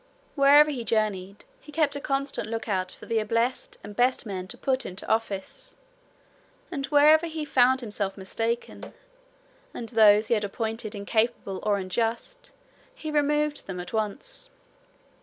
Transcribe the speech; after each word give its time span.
Wherever 0.33 0.71
he 0.71 0.83
journeyed, 0.83 1.45
he 1.59 1.71
kept 1.71 1.95
a 1.95 2.01
constant 2.01 2.47
look 2.49 2.67
out 2.67 2.91
for 2.91 3.05
the 3.05 3.19
ablest 3.19 3.77
and 3.83 3.95
best 3.95 4.25
men 4.25 4.47
to 4.47 4.57
put 4.57 4.83
into 4.83 5.07
office; 5.07 5.75
and 6.71 6.87
wherever 6.87 7.27
he 7.27 7.45
found 7.45 7.81
himself 7.81 8.17
mistaken, 8.17 8.93
and 9.75 9.89
those 9.89 10.29
he 10.29 10.33
had 10.33 10.43
appointed 10.43 10.95
incapable 10.95 11.59
or 11.61 11.77
unjust, 11.77 12.49
he 12.95 13.11
removed 13.11 13.67
them 13.67 13.79
at 13.79 13.93
once. 13.93 14.49